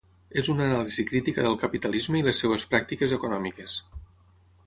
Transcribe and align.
És 0.41 0.47
una 0.53 0.63
anàlisi 0.67 1.03
crítica 1.09 1.43
del 1.47 1.57
capitalisme 1.65 2.19
i 2.19 2.23
les 2.29 2.41
seves 2.45 2.67
pràctiques 2.73 3.13
econòmiques. 3.21 3.77